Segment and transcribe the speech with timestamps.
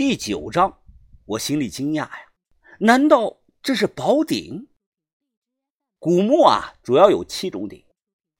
[0.00, 0.78] 第九章，
[1.26, 2.32] 我心里惊讶呀，
[2.78, 4.66] 难道这是宝顶？
[5.98, 7.84] 古墓啊，主要有七种顶：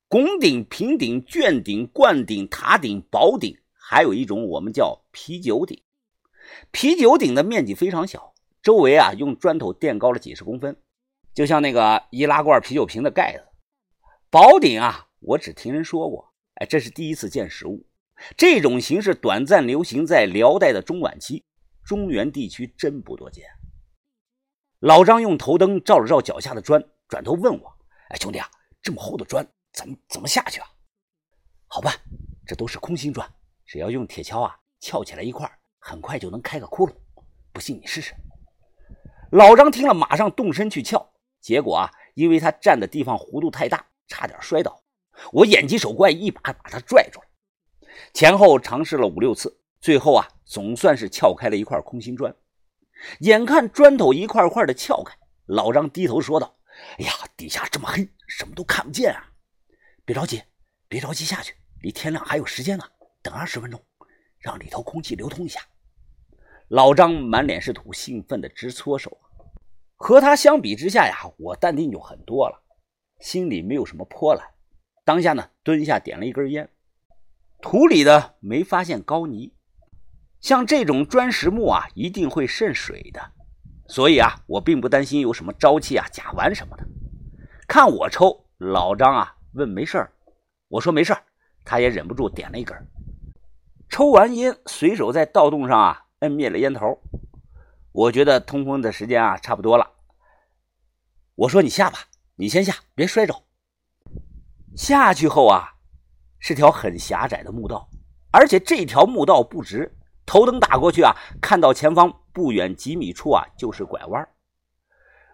[0.09, 5.83] 拱顶、平顶、卷顶、灌顶、塔顶、宝顶，还有一种我们叫啤酒顶。
[6.71, 8.33] 啤酒顶的面积非常小，
[8.63, 10.75] 周围啊用砖头垫高了几十公分，
[11.35, 13.45] 就像那个易拉罐啤酒瓶的盖子。
[14.31, 17.87] 宝顶啊，我只听人说过，哎，这是第一次见实物。
[18.35, 21.45] 这种形式短暂流行在辽代的中晚期。
[21.91, 23.51] 中原地区真不多见。
[24.79, 27.69] 老张用头灯照了照脚下的砖，转头问我
[28.11, 28.49] ：“哎，兄弟啊，
[28.81, 30.69] 这么厚的砖，怎么怎么下去啊？”
[31.67, 31.93] 好办，
[32.47, 33.29] 这都是空心砖，
[33.67, 35.51] 只要用铁锹啊撬起来一块，
[35.81, 36.95] 很快就能开个窟窿。
[37.53, 38.15] 不信你试试。
[39.33, 41.05] 老张听了，马上动身去撬，
[41.41, 44.81] 结果啊，因为他站的地方弧度太大，差点摔倒。
[45.33, 47.27] 我眼疾手快，一把把他拽住了，
[48.15, 49.57] 前后尝试了五六次。
[49.81, 52.35] 最后啊，总算是撬开了一块空心砖。
[53.21, 56.59] 眼看砖头一块块的撬开，老张低头说道
[56.99, 59.31] ：“哎呀，底下这么黑，什么都看不见啊！
[60.05, 60.43] 别着急，
[60.89, 62.85] 别着急下去，离天亮还有时间呢。
[63.23, 63.81] 等二十分钟，
[64.41, 65.61] 让里头空气流通一下。”
[66.67, 69.17] 老张满脸是土，兴奋的直搓手。
[69.95, 72.61] 和他相比之下呀，我淡定就很多了，
[73.21, 74.45] 心里没有什么波澜。
[75.05, 76.69] 当下呢，蹲下点了一根烟，
[77.63, 79.55] 土里的没发现高泥。
[80.41, 83.21] 像这种砖石墓啊，一定会渗水的，
[83.87, 86.87] 所以啊，我并不担心有什么沼气啊、甲烷什么的。
[87.69, 90.09] 看我抽，老张啊问没事
[90.69, 91.15] 我说没事
[91.65, 92.77] 他也忍不住点了一根。
[93.89, 97.03] 抽完烟，随手在盗洞上啊摁灭了烟头。
[97.93, 99.91] 我觉得通风的时间啊差不多了。
[101.35, 101.99] 我说你下吧，
[102.37, 103.35] 你先下，别摔着。
[104.77, 105.75] 下去后啊，
[106.39, 107.91] 是条很狭窄的墓道，
[108.31, 109.97] 而且这条墓道不直。
[110.31, 114.29] 头灯打过去啊，看到前方不远几米处啊，就是拐弯。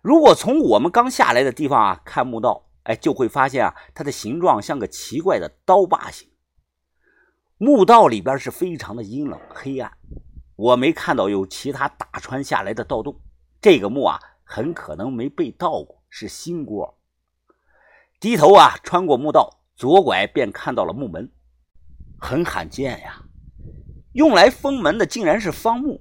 [0.00, 6.30] 如果从我们刚下来的地方啊看墓道，哎，就会发现啊，它的形状像个奇怪的刀疤形。
[7.58, 9.92] 墓道里边是非常的阴冷黑暗，
[10.56, 13.20] 我没看到有其他打穿下来的盗洞。
[13.60, 16.98] 这个墓啊，很可能没被盗过，是新锅。
[18.18, 21.30] 低头啊，穿过墓道，左拐便看到了墓门，
[22.18, 23.22] 很罕见呀。
[24.16, 26.00] 用来封门的竟然是方木，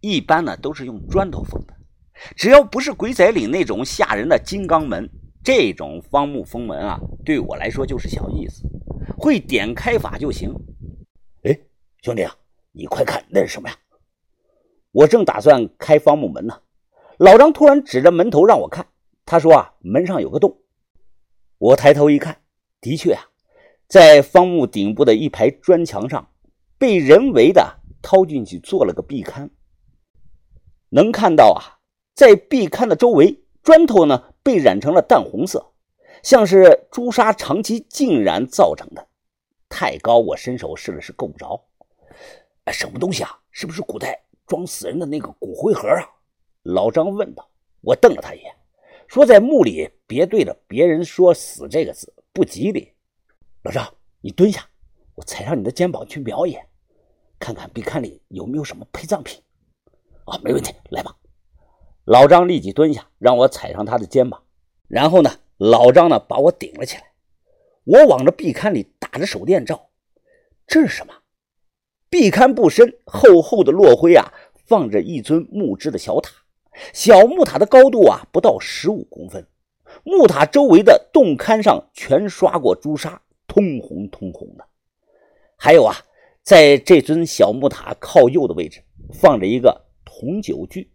[0.00, 1.74] 一般呢都是用砖头封的。
[2.34, 5.08] 只要不是鬼仔岭那种吓人的金刚门，
[5.44, 8.64] 这种方木封门啊，对我来说就是小意思，
[9.16, 10.52] 会点开法就行。
[11.44, 11.56] 哎，
[12.02, 12.34] 兄弟啊，
[12.72, 13.76] 你快看那是什么呀？
[14.90, 16.60] 我正打算开方木门呢，
[17.18, 18.84] 老张突然指着门头让我看，
[19.24, 20.58] 他说啊，门上有个洞。
[21.58, 22.36] 我抬头一看，
[22.80, 23.22] 的确啊，
[23.86, 26.30] 在方木顶部的一排砖墙上。
[26.78, 29.50] 被人为的掏进去做了个壁龛，
[30.90, 31.80] 能看到啊，
[32.14, 35.72] 在壁龛的周围，砖头呢被染成了淡红色，
[36.22, 39.08] 像是朱砂长期浸染造成的。
[39.68, 41.64] 太高，我伸手试了试，够不着。
[42.72, 43.40] 什么东西啊？
[43.50, 46.02] 是不是古代装死人的那个骨灰盒啊？
[46.62, 47.48] 老张问道。
[47.80, 48.54] 我瞪了他一眼，
[49.06, 52.90] 说：“在墓里别对着别人说‘死’这个字，不吉利。”
[53.62, 54.66] 老张，你蹲下，
[55.14, 56.66] 我踩上你的肩膀去表演。
[57.38, 59.42] 看看壁龛里有没有什么陪葬品
[60.24, 60.38] 啊？
[60.42, 61.14] 没问题，来吧。
[62.04, 64.42] 老张立即蹲下，让我踩上他的肩膀。
[64.88, 67.12] 然后呢，老张呢把我顶了起来。
[67.84, 69.90] 我往着壁龛里打着手电照，
[70.66, 71.14] 这是什么？
[72.08, 76.32] 壁龛不深，厚厚的落灰啊，放着一尊木质的小塔。
[76.92, 79.46] 小木塔的高度啊不到十五公分，
[80.02, 84.66] 木塔周围的洞龛上全刷过朱砂，通红通红的。
[85.64, 85.96] 还有啊。
[86.42, 90.92] 在这尊小木塔靠右的位置，放着一个铜酒具。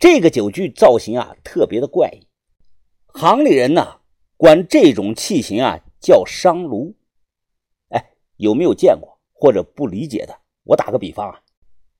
[0.00, 2.26] 这个酒具造型啊，特别的怪异。
[3.14, 4.00] 行里人呢，
[4.36, 6.96] 管这种器型啊叫商炉。
[7.90, 10.36] 哎，有没有见过或者不理解的？
[10.64, 11.40] 我打个比方啊，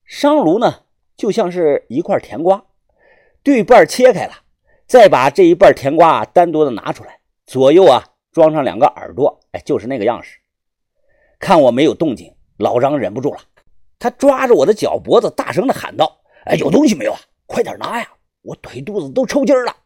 [0.05, 0.83] 商炉呢
[1.17, 2.67] 就像是一块甜瓜，
[3.45, 4.33] 对半切开了，
[4.89, 10.41] 再把这一半甜瓜单独的拿出来，左右啊装上两个耳朵，哎，就是那个样式。
[11.39, 12.35] 看我没有动静。
[12.59, 13.41] 老张忍不住了，
[13.99, 17.21] 他抓着我的脚脖子，大声的喊道：“哎，有东西没有啊？
[17.47, 18.13] 快点拿呀！
[18.43, 19.77] 我腿肚子都抽筋了。”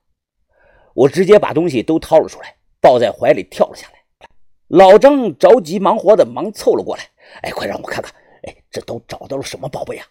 [0.95, 4.29] 我直接把东西都掏了出来，抱在怀里跳了下来。
[4.69, 7.03] 老张着急忙活的忙凑了过来
[7.43, 8.11] ：“哎，快让我看看，
[8.45, 10.07] 哎，这都找到了什么宝贝啊？”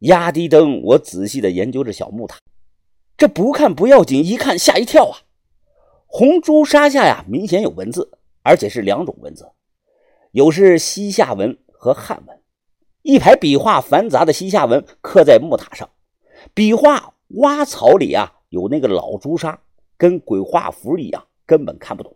[0.00, 2.38] 压低灯，我仔细的研究着小木塔。
[3.18, 5.18] 这不看不要紧，一看吓一跳啊！
[6.06, 9.50] 红朱砂下呀，明显有文字，而且是两种文字。
[10.32, 12.40] 有是西夏文和汉文，
[13.02, 15.88] 一排笔画繁杂的西夏文刻在木塔上，
[16.52, 19.62] 笔画挖草里啊有那个老朱砂，
[19.96, 22.14] 跟鬼画符一样，根本看不懂。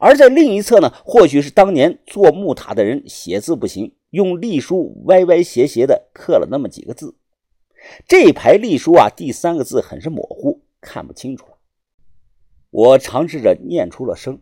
[0.00, 7.16] 而在另一侧呢，或许是当年做木塔的人写字不行，用隶书歪歪斜斜的刻了那么几个字。
[8.06, 11.58] 这排隶书啊，第三个字很是模糊，看不清楚了。
[12.70, 14.40] 我尝试着念出了声：“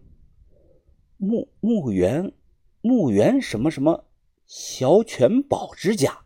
[1.16, 2.32] 木木原，
[2.80, 4.06] 墓园什么什么
[4.46, 6.20] 小犬宝之家。”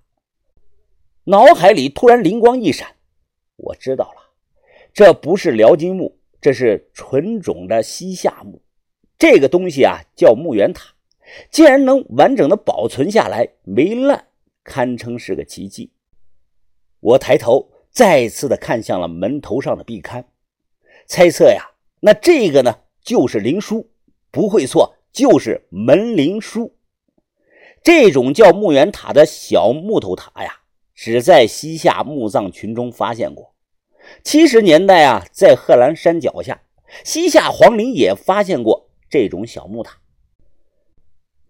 [1.27, 2.97] 脑海里突然灵光一闪，
[3.57, 4.33] 我知道了，
[4.93, 8.61] 这不是辽金墓，这是纯种的西夏墓。
[9.19, 10.95] 这个东西啊，叫墓园塔，
[11.51, 14.27] 竟然能完整的保存下来，没烂，
[14.63, 15.93] 堪称是个奇迹。
[17.01, 20.25] 我抬头再次的看向了门头上的壁龛，
[21.07, 21.71] 猜测呀。
[22.01, 23.91] 那这个呢，就是灵书，
[24.31, 26.75] 不会错，就是门铃书。
[27.85, 30.63] 这种叫木原塔的小木头塔呀，
[30.93, 33.55] 只在西夏墓葬群中发现过。
[34.25, 36.63] 七十年代啊，在贺兰山脚下，
[37.05, 40.01] 西夏皇陵也发现过这种小木塔。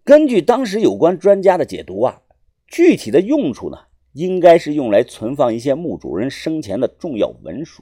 [0.03, 2.21] 根据当时有关专家的解读啊，
[2.67, 3.79] 具体的用处呢，
[4.13, 7.81] 应该是用来存放一些墓主人生前的重要文书。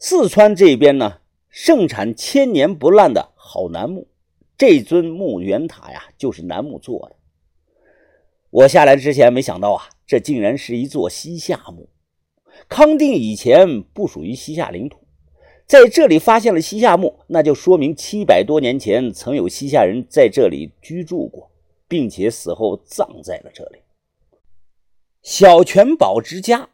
[0.00, 1.18] 四川这边呢。
[1.52, 4.06] 盛产千年不烂的好楠木，
[4.60, 7.16] 这尊墓圆塔呀，就是楠木做的。
[8.50, 11.88] 我下来之前没想到啊，这竟然是一座西夏墓。
[12.68, 14.98] 康定以前不属于西夏领土，
[15.64, 21.50] 在这里发现了西夏墓，那就说明七百多年前曾有西夏人在这里居住过，
[21.88, 23.78] 并且死后葬在了这里。
[25.22, 26.68] 小泉宝之家，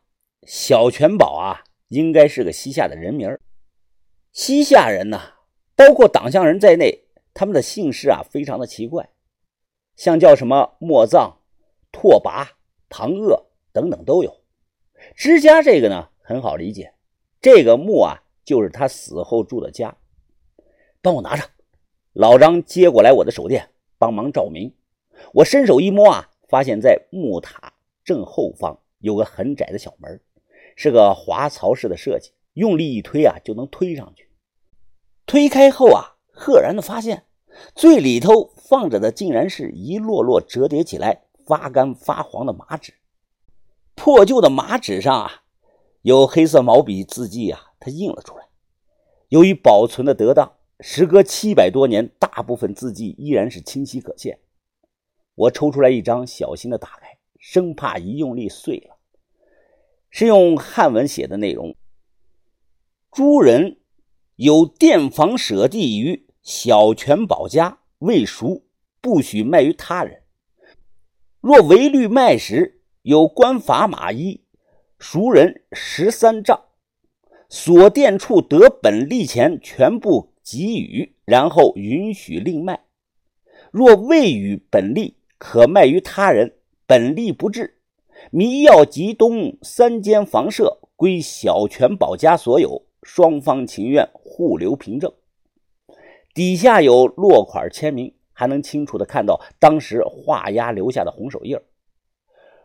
[0.45, 3.41] 小泉宝啊，应该是个西夏的人名儿。
[4.33, 5.35] 西夏人呐，
[5.77, 7.06] 包括党项人在内，
[7.39, 9.11] 他们的姓氏啊非常的奇怪，
[9.95, 11.37] 像叫什么莫藏、
[11.93, 12.49] 拓跋、
[12.89, 14.43] 庞鄂等等都有。
[15.15, 16.95] 支家这个呢很好理解，
[17.43, 19.95] 这个墓啊就是他死后住的家。
[21.03, 21.45] 帮我拿着。
[22.15, 23.69] 老张接过来我的手电，
[23.99, 24.75] 帮忙照明。
[25.35, 30.19] 我伸手一摸啊，发现在木塔正后方有个很窄的小门，
[30.75, 34.31] 是个滑槽式的设计，用力一推啊就能推上去。
[35.27, 37.26] 推开后啊，赫然的发现
[37.75, 42.95] 最里头放着的竟然是一摞摞折叠起来发干发黄的麻纸。
[43.95, 45.43] 破旧的麻纸上啊，
[46.03, 48.45] 有黑色毛笔字迹啊，它印了出来。
[49.29, 54.39] 由于保存的得当，时隔七百多年，大部分字迹依然是清晰可见。
[55.35, 58.97] 我抽出来一张，小心的打开，生怕一用力碎了。
[60.11, 61.75] 是用汉文写的内容：
[63.11, 63.79] 诸人。
[64.37, 68.67] 有店房舍地于小泉保家未赎，
[69.01, 70.23] 不许卖于他人。
[71.41, 74.45] 若违律卖时，有官法马衣，
[74.97, 76.67] 赎人十三丈。
[77.49, 82.85] 所店处得本利钱全部给予，然后允许另卖。
[83.73, 86.55] 若未与本利，可卖于他人。
[86.87, 87.81] 本利不至，
[88.31, 92.87] 迷药集东三间房舍归小泉保家所有。
[93.03, 95.13] 双方情愿互留凭证，
[96.37, 101.59] 底下有落款签名，还能清楚的看到当时画押留下的红手印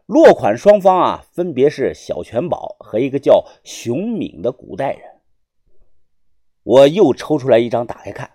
[0.06, 5.22] 落款双方啊，分别是小泉宝和一个叫熊敏的古代人。
[6.64, 8.30] 我又抽出来一张，打开看，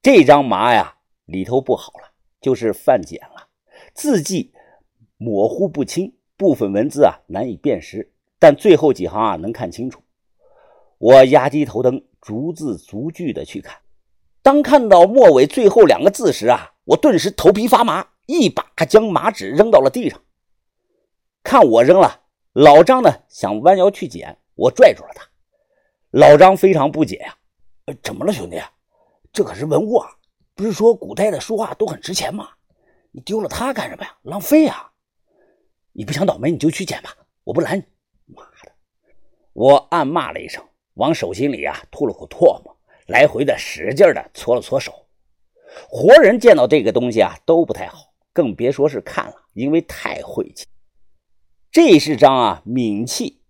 [0.00, 0.96] 这张麻呀，
[1.26, 3.48] 里头不好了，就是泛碱了，
[3.92, 4.54] 字迹
[5.18, 10.00] 模糊不清，部分文字啊难以辨识，但最后几行啊能看清楚。
[10.96, 13.78] 我压低头灯，逐字逐句的去看。
[14.50, 20.20] 当看到末尾最后两个字时啊，我顿时头皮发麻，一把将麻纸扔到了地上。
[21.44, 22.22] 看我扔了，
[22.54, 25.24] 老张呢想弯腰去捡，我拽住了他。
[26.10, 27.36] 老张非常不解呀
[28.02, 28.60] ：“怎么了，兄弟？
[29.32, 30.10] 这可是文物啊！
[30.56, 32.48] 不是说古代的书画都很值钱吗？
[33.12, 34.16] 你丢了它干什么呀？
[34.22, 34.90] 浪费啊！
[35.92, 37.84] 你不想倒霉，你就去捡吧，我不拦你。”
[38.34, 38.72] 妈的！
[39.52, 40.60] 我暗骂了一声。
[40.94, 42.69] 往手心里啊吐了口唾沫，
[43.10, 45.06] 来回的使劲的搓了搓手。
[45.88, 50.64] 活人见到这个东西啊都不太好，更别说是看了，因为太晦气。
[51.72, 53.40] 这是张啊冥器。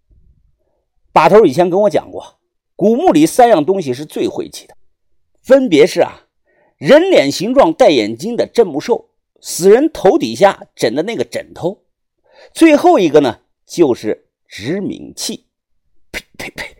[1.12, 2.40] 把头以前跟我讲过，
[2.74, 4.74] 古墓里三样东西是最晦气的，
[5.42, 6.26] 分别是啊
[6.78, 9.10] 人脸形状戴眼睛的镇墓兽，
[9.42, 11.82] 死人头底下枕的那个枕头，
[12.54, 15.46] 最后一个呢就是指冥器。
[16.10, 16.76] 呸呸呸！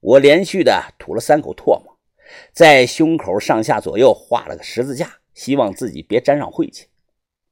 [0.00, 1.93] 我连续的吐了三口唾沫，
[2.52, 6.86] 在胸口上下左右画了个十字架，希望自己别沾上晦气。